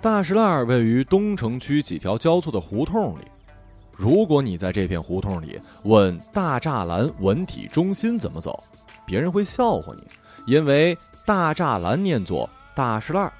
[0.00, 3.24] 大石烂位于东城区几条交错的胡同里。
[3.92, 8.64] 如果你在这片胡同里问大栅栏文体中心怎么走，
[9.06, 10.02] 别人会笑话你，
[10.44, 13.32] 因为大栅栏念作大石烂。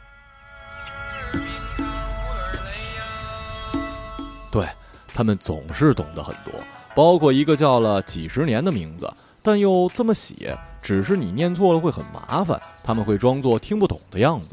[4.53, 4.69] 对
[5.13, 6.53] 他们总是懂得很多，
[6.95, 14.49] 包括一个叫了几十年的名字，但又这么写，只是你念错了会很麻烦，他们会装作听不懂的样子。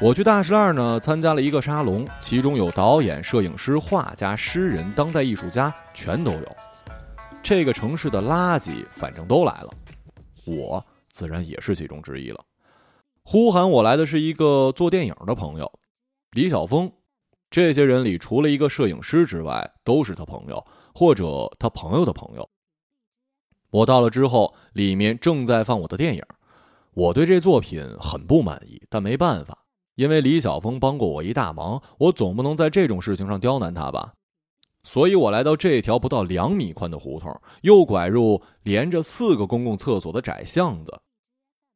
[0.00, 6.56] 我去大石二呢，参加了一个沙龙，其中有导演、摄影师、画家、诗人、当代艺术家，全都有。
[7.42, 9.70] 这个城市的垃圾反正都来了，
[10.46, 12.42] 我自然也是其中之一了。
[13.22, 15.70] 呼喊我来的是一个做电影的朋友，
[16.32, 16.90] 李晓峰。
[17.50, 22.48] 这些人里，除了一个摄影师之外，都是他朋友或者他朋友的朋友。
[23.70, 26.22] 我到了之后，里面正在放我的电影，
[26.92, 29.56] 我对这作品很不满意，但没办法。
[29.94, 34.14] 因为李晓峰帮过我一大忙，我总不能在这种事情上刁难他吧，
[34.82, 41.00] 所以我来到这条不到两米宽的胡同，又拐入连着四个公共厕所的窄巷子，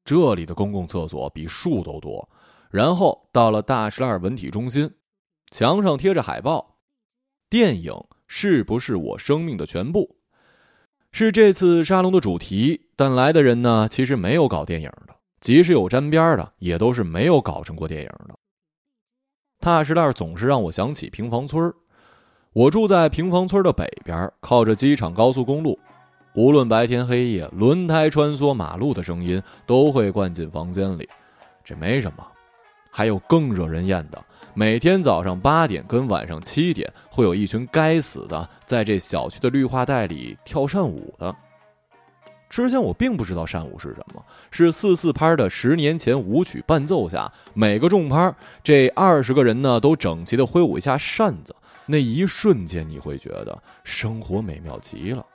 [0.05, 2.27] 这里的公共厕所比树都多。
[2.71, 4.91] 然后到了大石烂文体中心，
[5.51, 6.79] 墙上贴着海报，
[7.51, 7.93] 电影
[8.37, 10.17] 是不是我生命的全部？
[11.13, 15.15] 是这次沙龙的主题，但来的人呢，其实没有搞电影的。
[15.41, 18.35] 即使有沾边的，也都是没有搞成过电影的。
[19.61, 21.73] 大石烂总是让我想起平房村
[22.53, 25.79] 我住在平房村的北边，靠着机场高速公路。
[26.35, 31.09] 无论白天黑夜，轮胎穿梭马路的声音都会灌进房间里。
[31.63, 32.27] 这没什么，
[32.91, 34.21] 还有更惹人厌的：
[34.57, 41.35] 每天早上八点跟晚上七点，会有一群该死的在这小区的绿化带里跳扇舞的。
[42.49, 48.33] 之前我并不知道扇舞是什么，是四四拍的十年前舞曲伴奏下，每个重拍
[48.63, 51.53] 这二十个人呢都整齐的挥舞一下扇子，
[51.87, 55.27] 那一瞬间你会觉得生活美妙极了。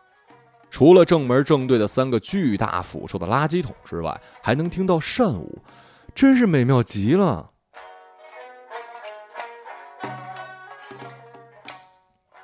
[0.70, 5.60] 除了正门正对的三个巨大腐臭的垃圾桶之外，还能听到扇舞，
[6.16, 7.50] 真是美妙极了。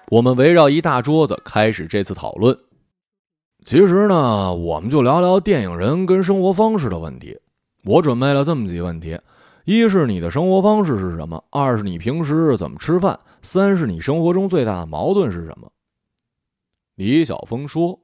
[0.10, 2.58] 我们围绕一大桌子开始这次讨论。
[3.64, 7.40] 其实呢，我们就聊聊电影人跟生活方式的问题。
[7.84, 9.20] 我准备了这么几个问题：
[9.66, 11.44] 一是你的生活方式是什么？
[11.50, 13.20] 二是你平时怎么吃饭？
[13.42, 15.72] 三是你生活中最大的矛盾是什么？
[16.96, 18.00] 李晓峰说：“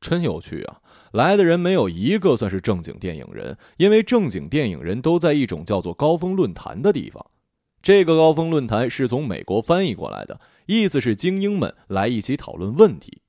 [0.00, 0.80] 真有趣啊！
[1.12, 7.24] 来的人没有一个算是正经电影人，因为正经电影人都在一种叫做高峰论坛的地方。
[7.84, 13.20] 这个高峰论坛是从美国翻译过来的，意思是精英们来一起讨论问题。”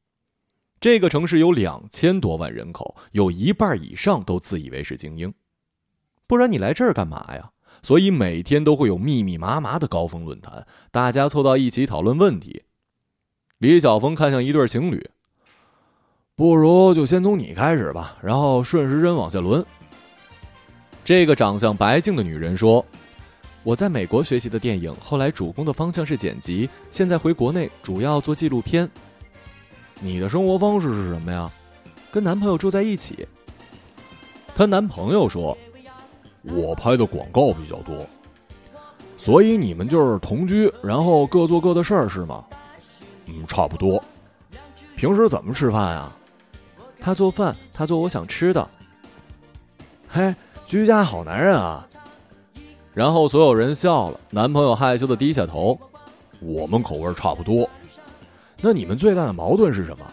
[0.80, 5.34] 这个城市有两千多万人口，有一半以上都自以为是精英，
[6.26, 7.52] 不然你来这儿干嘛呀？
[7.84, 12.64] 所以每天都会有密密麻麻的高峰论坛，大家凑到一起讨论问题。
[13.58, 15.10] 李晓峰看向一对情侣，
[16.34, 19.66] 不如就先从你开始吧，然后顺时针往下轮。
[21.04, 22.86] 这个长相白净的女人说
[23.66, 28.88] ：“我在美国学习的电影，后来主攻的方向是剪辑，现在回国内主要做纪录片。”
[30.00, 31.52] 你的生活方式是什么呀？
[32.12, 33.28] 跟男朋友住在一起。
[34.56, 35.58] 她男朋友说
[36.44, 38.06] ：“我拍的广告比较多，
[39.18, 42.46] 所以你们就是同居，然后各做各的事儿是吗
[43.26, 44.02] ？”“嗯，差不多。
[44.96, 46.12] ”“平时怎么吃饭呀
[47.02, 48.70] ？”“他做饭，他做我想吃的。
[50.08, 50.36] ”“嘿，
[50.68, 51.88] 居家好男人啊！”
[52.96, 55.78] 然后所有人笑了，男朋友害羞的低下头。
[56.40, 57.70] 我们口味差不多。
[58.62, 60.06] 那你们最大的矛盾是什么？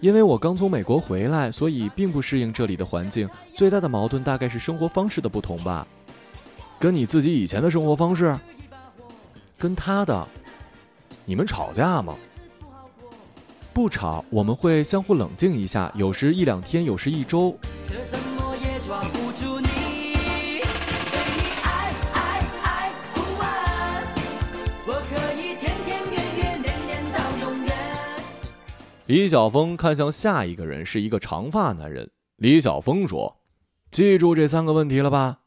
[0.00, 3.28] 因为我刚从美国回来，所以并不适应这里的环境。
[3.54, 5.86] 最大的矛盾大概是生活方式的不同吧。
[6.78, 8.36] 跟你自己以前的生活方式，
[9.58, 10.26] 跟他的，
[11.26, 12.16] 你们吵架吗？
[13.74, 17.56] 不吵，我们会相互冷静一下，有时一两天，有时一周。
[29.06, 32.10] 李晓峰看向下一个人，是一个长发男人。
[32.36, 33.40] 李晓峰说
[33.90, 35.40] ：“记住这三个问题了吧？”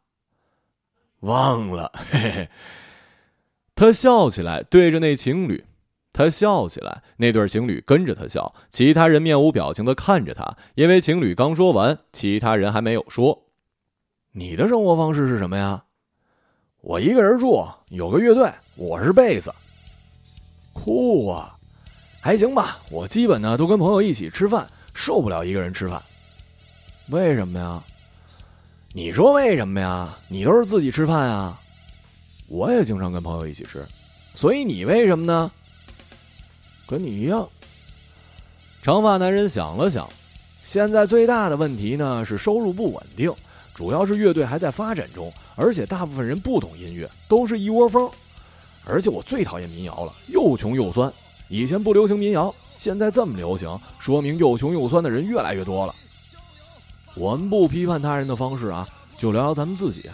[1.22, 1.92] 忘了。
[1.94, 2.50] 嘿嘿。
[3.74, 5.66] 他笑起来，对着那情侣。
[6.14, 8.54] 他笑起来，那对情侣跟着他笑。
[8.70, 13.48] 其他人面无表情的看着他，因为情侣刚说完，其他人还没有说。
[14.32, 15.86] 你的生活方式是什么呀？
[16.82, 19.52] 我一个人住，有个乐队，我是贝斯。
[20.72, 21.55] 酷啊！
[22.26, 26.02] 还行吧，我基本呢都跟朋友一起吃饭，受不了一个人吃饭。
[27.10, 27.84] 为什么呀？
[28.94, 30.12] 你说为什么呀？
[30.28, 31.62] 你都是自己吃饭啊？
[32.48, 33.86] 我也经常跟朋友一起吃，
[34.34, 35.52] 所以你为什么呢？
[36.88, 37.48] 跟你一样。
[38.82, 40.10] 长发男人想了想，
[40.64, 43.32] 现在最大的问题呢是收入不稳定，
[43.76, 48.10] 主要是乐队还在发展中，而且大部分人不懂音乐，都是一窝蜂。
[48.84, 51.14] 而且我最讨厌民谣了，又穷又酸。
[51.48, 55.96] 以前不流行民谣，现在这么流行，说明又穷又酸的人越来越多了。
[57.14, 58.88] 我们不批判他人的方式啊，
[59.18, 60.10] 就聊聊咱们自己。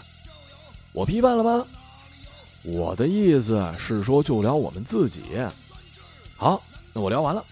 [0.92, 1.66] 我批判了吗？
[2.62, 5.22] 我的意思是说，就聊我们自己。
[6.36, 6.62] 好，
[6.92, 7.44] 那我聊完了。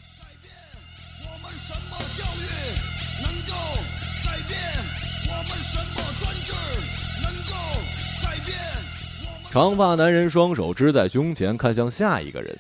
[9.51, 12.57] 长发男人双手支在胸前，看向下一个人。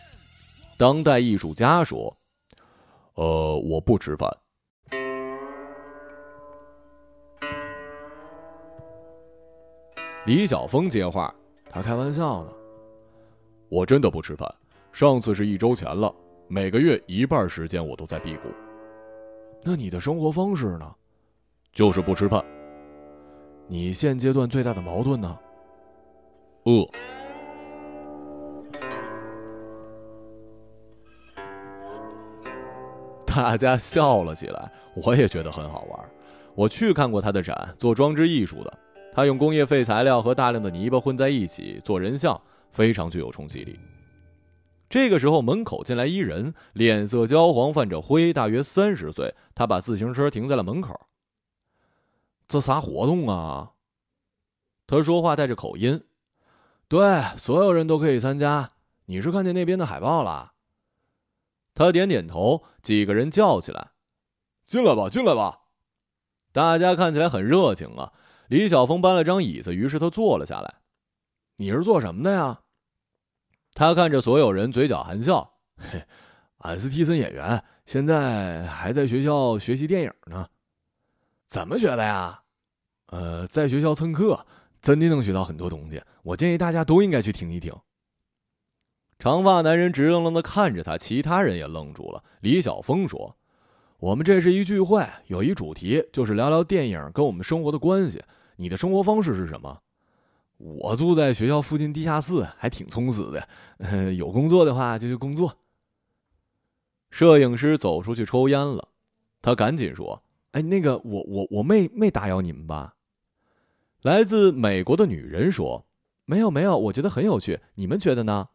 [0.81, 2.17] 当代艺术家说
[3.12, 4.27] ：“呃，我不吃饭。”
[10.25, 11.35] 李晓峰接话
[11.69, 12.53] ：“他开玩笑呢，
[13.69, 14.50] 我真的不吃饭。
[14.91, 16.11] 上次是一周前了。
[16.49, 18.49] 每个月一半时间我都在辟谷。
[19.62, 20.94] 那你的生活方式呢？
[21.75, 22.43] 就是不吃饭。
[23.69, 25.38] 你现阶段最大的矛盾呢？
[26.65, 26.88] 饿。”
[33.35, 34.71] 大家笑了起来，
[35.06, 36.11] 我也觉得很好玩。
[36.55, 38.79] 我去看过他的展，做装置艺术的。
[39.12, 42.41] 他用工业废材料和大量的泥巴混在一起做人像，
[42.71, 43.79] 非常具有冲击力。
[44.88, 49.35] 这个时候，门口进来一人，脸色焦黄，泛着灰，大约三十岁。
[49.55, 50.99] 他把自行车停在了门口。
[52.49, 53.71] 这啥活动啊？
[54.87, 56.03] 他说话带着口音。
[56.88, 58.69] 对，所有人都可以参加。
[59.06, 60.50] 你是看见那边的海报了？
[61.81, 63.93] 他点点头，几个人叫起来
[64.67, 65.61] ：“进来吧，进来吧！”
[66.53, 68.12] 大家看起来很热情啊。
[68.49, 70.75] 李晓峰搬了张椅子，于是他坐了下来。
[71.56, 72.61] “你是做什么的呀？”
[73.73, 76.05] 他看着所有人，嘴角含笑：“嘿，
[76.61, 80.47] 俺是替身演员，现在还在学校学习电影呢。
[81.49, 82.43] 怎么学的呀？
[83.06, 84.47] 呃，在学校蹭课，
[84.83, 86.03] 真的能学到很多东西。
[86.25, 87.75] 我建议大家都应该去听一听。”
[89.20, 92.25] 长发男人直愣愣的看着他，其他人也愣住了。
[92.40, 93.37] 李晓峰说
[94.00, 98.22] ：“我们这是一聚会，有一主题，就是聊聊电影跟我们生活的关系。
[98.56, 99.82] 你的生活方式是什么？”
[100.56, 103.46] 我住在学校附近地下室，还挺充实的。
[104.17, 105.58] 有工作的话就去工作。
[107.11, 108.88] 摄影师走出去抽烟了，
[109.43, 112.94] 他赶紧说：“哎，那个，我我我没没打扰你们吧？”
[114.00, 115.84] 来自美国的女人说
[116.25, 117.61] ：“没有没有，我觉得很有趣。
[117.75, 118.49] 你们觉得呢？”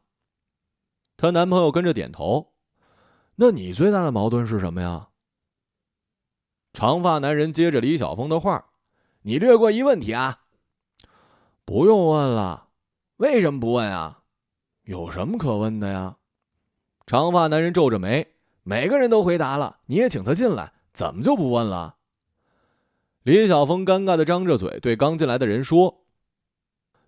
[1.17, 2.53] 她男朋友跟着点头。
[3.35, 5.09] 那你最大的矛盾是什么呀？
[6.73, 8.71] 长发男人接着李晓峰的话
[9.23, 10.41] ：“你略过一问题啊。”
[11.65, 12.67] 不用问了。
[13.17, 14.23] 为什么不问啊？
[14.83, 16.17] 有什么可问的呀？
[17.07, 18.33] 长发男人皱着眉。
[18.63, 21.97] 每个人都回答了，你也请他进来，怎么就不问了？
[23.21, 26.05] 李晓峰尴尬的张着嘴，对刚进来的人说：“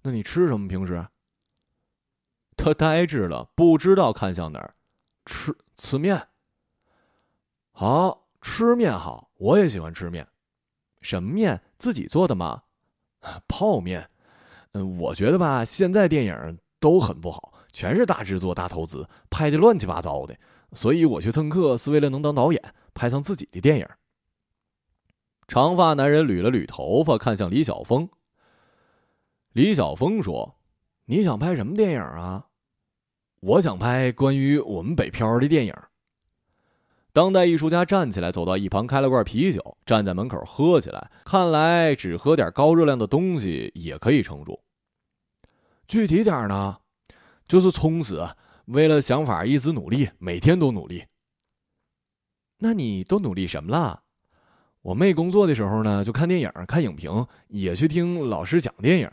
[0.04, 0.68] 那你吃什么？
[0.68, 1.06] 平时？”
[2.58, 4.76] 他呆滞了，不知道看向哪儿。
[5.26, 6.28] 吃吃面。
[7.72, 10.28] 好吃面好，我也喜欢吃面。
[11.02, 11.62] 什么面？
[11.78, 12.64] 自己做的吗？
[13.48, 14.10] 泡面。
[14.74, 20.38] 嗯，我觉得吧，现在电影都很不好，全是大制作、大投资，拍的乱七八糟的。
[20.74, 23.88] 所以我去蹭课是为了能当导演，拍上自己的电影。
[25.48, 28.10] 长发男人捋了捋头发，看向李晓峰。
[29.54, 30.58] 李晓峰说
[31.06, 32.47] ：“你想拍什么电影啊？”
[33.40, 35.74] 我想拍关于我们北漂的电影。
[37.14, 41.10] 当代艺术家站起来，走到一旁，开了罐啤酒，站在门口喝起来。
[41.26, 44.60] 看来只喝点高热量的东西也可以撑住。
[45.88, 46.78] 具体点呢，
[47.48, 48.22] 就是充实，
[48.66, 51.06] 为了想法一直努力，每天都努力。
[52.60, 54.04] 那你都努力什么了？
[54.82, 59.12] 我没工作的时候呢，就看电影、看影评，也去听老师讲电影。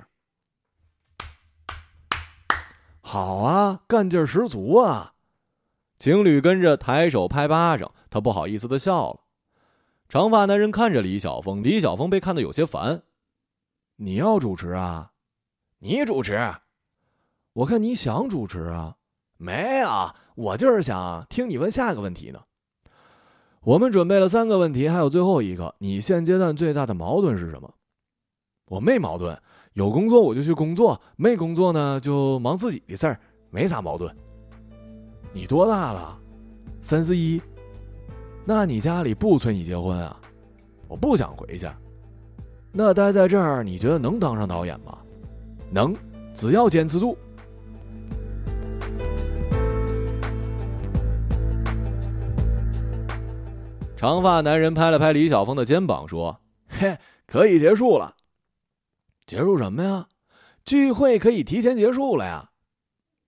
[3.06, 5.12] 好啊，干劲十足啊！
[5.98, 9.20] 情侣跟着抬手拍巴掌，他不好意思的笑了。
[10.08, 13.02] 长发男人看着李晓峰，李晓峰被看得有些烦。
[13.96, 15.12] 你要主持啊？
[15.80, 16.54] 你主持？
[17.52, 18.96] 我看你想主持啊？
[19.36, 22.40] 没有，我就是想听你问下个问题呢。
[23.60, 25.74] 我们准备了三个问题，还有最后一个。
[25.78, 27.74] 你现阶段最大的矛盾是什么？
[28.68, 29.38] 我没矛盾。
[29.74, 33.18] 有工作我就去工作，没工作呢就忙自己的事儿，
[33.50, 34.14] 没啥矛盾。
[35.32, 36.16] 你多大了？
[36.80, 37.42] 三十一。
[38.44, 40.16] 那你家里不催你结婚啊？
[40.86, 41.68] 我不想回去。
[42.70, 44.96] 那待在这儿，你觉得能当上导演吗？
[45.72, 45.92] 能，
[46.34, 47.18] 只要坚持住。
[53.96, 56.38] 长发男人拍了拍李小峰的肩膀，说
[56.70, 58.14] ：“嘿，可以结束了。
[59.26, 60.08] 结束什么呀？
[60.64, 62.50] 聚会可以提前结束了呀？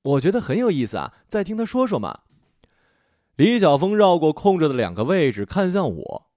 [0.03, 2.21] 我觉得很有意思啊，再听他说说嘛。”
[3.37, 6.31] 李小峰绕过空着的两个位置，看向我。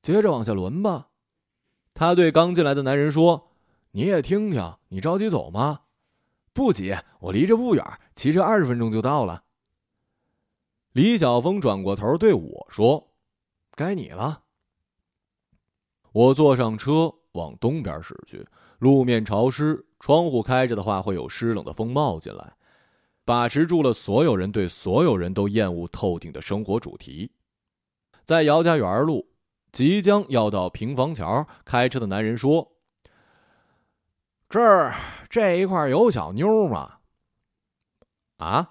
[0.00, 1.08] 接着往下轮吧。
[1.92, 3.52] 他对刚进来的男人说
[3.92, 5.82] ：“你也听听，你着急走吗？
[6.52, 9.44] 不急，我离这不远，骑车二十分钟就到了。”
[10.92, 13.12] 李小峰转过头对我说
[13.76, 14.44] ：“该你了。”
[16.12, 18.44] 我坐上车往东边驶去，
[18.80, 22.54] 路面潮湿，窗户开着的话会有湿冷的风冒进来。
[23.24, 27.32] 把持住了所有人对所有人都厌恶透顶的生活主题。
[28.24, 29.28] 在姚家园路，
[29.72, 32.76] 即将要到平房桥，开车的男人说
[34.48, 34.94] ：“这儿
[35.28, 36.98] 这一块有小妞吗？”
[38.38, 38.70] 啊？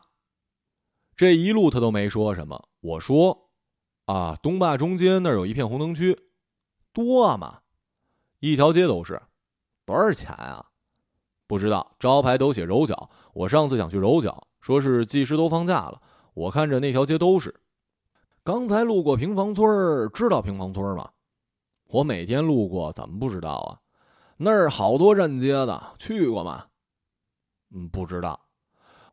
[1.17, 2.69] 这一路他都没说什么。
[2.79, 3.49] 我说
[4.07, 6.17] ：“啊，东坝中间那儿有一片红灯区，
[6.93, 7.59] 多吗？
[8.45, 9.19] 一条街都是，
[9.87, 10.63] 多少钱啊？
[11.47, 13.09] 不知道，招牌都写揉脚。
[13.33, 15.99] 我上次想去揉脚，说是技师都放假了。
[16.35, 17.55] 我看着那条街都是。
[18.43, 21.09] 刚才路过平房村，知道平房村吗？
[21.87, 23.81] 我每天路过，怎么不知道啊？
[24.37, 26.65] 那儿好多站街的，去过吗？
[27.73, 28.39] 嗯，不知道。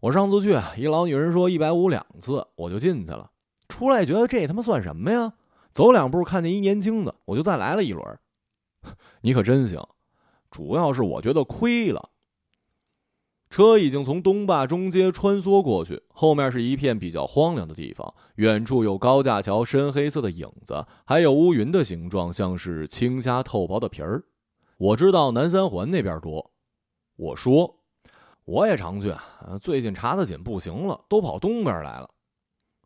[0.00, 3.30] 我上次去，一老女人说一百五两次，我就进去了。
[3.66, 5.32] 出来觉得这他妈算什么呀？
[5.72, 8.18] 走两步看见一年轻的，我就再来了一轮。
[9.22, 9.80] 你可真行，
[10.50, 12.10] 主要是我觉得亏了。
[13.50, 18.14] 车已经从东坝中街穿梭过去，后面是一片比较荒凉的地方。
[18.36, 24.24] 远处有高架桥深黑色的影子，还有乌云的形状，像是青虾透薄的皮儿。
[24.78, 26.52] 我知道南三环那边多。
[27.16, 27.78] 我说。
[28.44, 29.14] 我也常去，
[29.60, 32.10] 最近查的紧，不行了，都跑东边来了。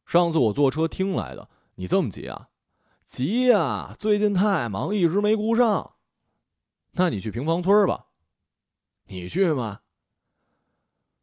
[0.05, 2.49] 上次我坐车听来的，你这么急啊？
[3.07, 3.95] 急呀！
[3.97, 5.93] 最近太忙，一直没顾上。
[6.95, 8.07] 那你去平房村吧。
[9.07, 9.83] 你去吗？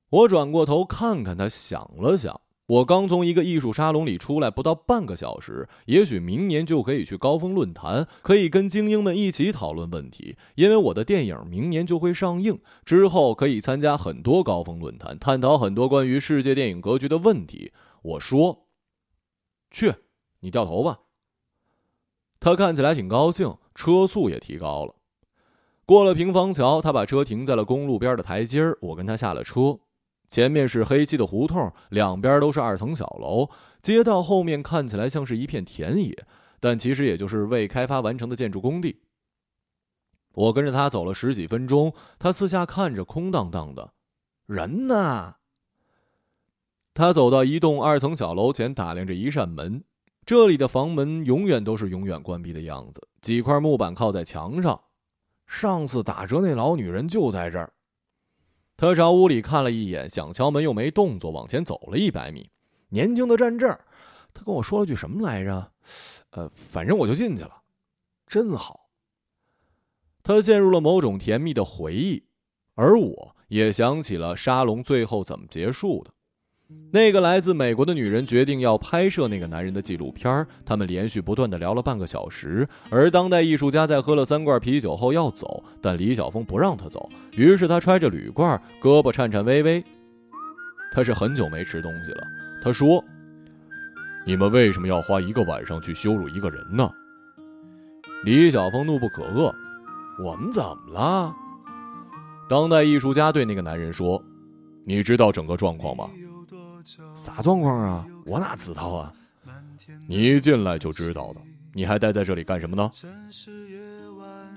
[0.09, 2.39] 我转过头看看他，想了想。
[2.67, 5.67] 我刚从一个艺术沙龙里出来，不到半个小时。
[5.85, 10.37] 也许明年就可以去高峰论坛，可以跟精英们一起讨论问题。
[10.55, 17.73] 因为我的电影明年就会上映，之后可以参加很多高峰论坛，探讨很多关于世界电影格局的问题。
[18.03, 18.67] 我说
[19.69, 19.93] ：“去，
[20.39, 21.01] 你掉头吧。”
[22.43, 24.93] 他看起来挺高兴，车速也提高了。
[25.85, 28.77] 过了平房桥，他把车停在了公路边的台阶儿。
[28.81, 29.79] 我跟他下了车。
[30.29, 33.49] 前面是黑漆的胡同，两边都是二层小楼。
[33.81, 36.25] 街道后面看起来像是一片田野，
[36.59, 38.99] 但其实也就是未开发完成的建筑工地。
[40.33, 43.93] 我跟着他走了十几分钟，他四下看着，空荡荡的，
[44.47, 45.35] 人呢？
[46.93, 49.85] 他走到一栋二层小楼前，打量着一扇门。
[50.25, 54.79] 这里的房门永远都是永远关闭的样子，几块木板靠在墙上。
[55.45, 57.73] 上次打折那老女人就在这儿。
[58.77, 62.49] 他朝屋里看了一眼，想敲门又没动作，往前走了一百米。
[62.89, 63.85] 年轻的站这儿，
[64.33, 65.71] 他跟我说了句什么来着？
[66.31, 67.61] 呃，反正我就进去了，
[68.25, 68.89] 真好。
[70.23, 72.23] 他陷入了某种甜蜜的回忆，
[72.75, 76.12] 而我也想起了沙龙最后怎么结束的。
[76.91, 82.67] 那个来自美国的女人决定要拍摄那个男人的纪录片他们连续不断的聊了半个小时。
[82.91, 89.83] 而当代艺术家在喝了三罐啤酒后要走，但李晓峰不让他走，于是他揣着铝罐，胳膊颤颤巍巍。
[90.93, 92.21] 他是很久没吃东西了。
[92.63, 93.03] 他说
[94.23, 96.87] ：“你们为什么要花一个晚上去羞辱一个人呢？”
[98.23, 99.51] 李晓峰怒不可遏
[100.23, 101.35] ：“我们怎么了？”
[102.47, 104.23] 当代艺术家对那个男人说
[104.85, 106.07] ：“你知道整个状况吗？”
[107.23, 108.05] 啥状况啊？
[108.25, 109.13] 我哪知道啊！
[110.05, 111.39] 你一进来就知道的。
[111.73, 112.91] 你还待在这里干什么呢？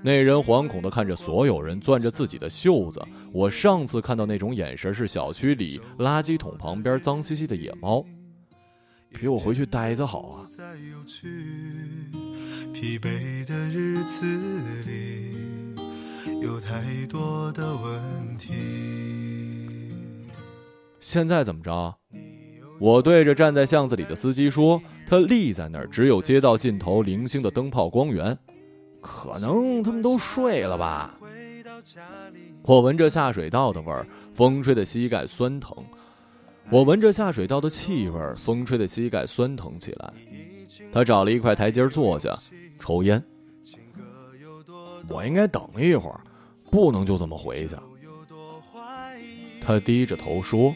[0.03, 3.01] 那人惶恐的看着所有人，攥着自己的袖子。
[3.31, 8.03] 我上次看到那种眼神是小区里垃圾桶旁边脏兮兮的野猫。
[9.13, 10.45] 比我回去待着好啊！
[12.73, 14.25] 疲惫的日子
[14.85, 15.33] 里
[16.41, 18.51] 有太多的问题。
[20.99, 21.97] 现在怎么着？
[22.79, 28.37] 我对着站在巷子里的司机说：“他立在那儿，只有街道尽头零星的灯泡光源，
[29.01, 31.17] 可能他们都睡了吧。”
[32.63, 35.75] 我闻着下水道的味儿，风吹的膝盖酸疼。
[36.69, 40.13] 我闻着下水道的气味儿，风吹的膝盖酸疼起来。
[40.91, 42.37] 他找了一块台阶坐下，
[42.77, 43.23] 抽烟。
[45.07, 46.19] 我应该等一会儿，
[46.69, 47.75] 不能就这么回去。
[49.61, 50.75] 他低着头说：“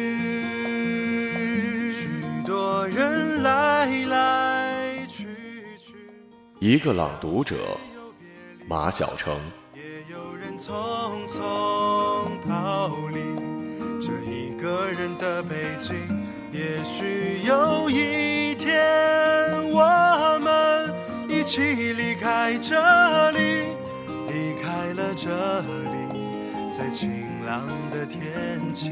[2.51, 5.25] 多人来来去
[5.79, 5.93] 去，
[6.59, 7.55] 一个朗读者，
[8.67, 9.33] 马晓成。
[9.73, 9.81] 也
[10.11, 11.39] 有人匆匆
[12.45, 13.21] 逃离
[14.01, 15.95] 这一个人的北京。
[16.51, 18.83] 也许有一天，
[19.71, 20.93] 我们
[21.29, 23.63] 一起离开这里，
[24.27, 28.91] 离开了这里，在晴朗的天气。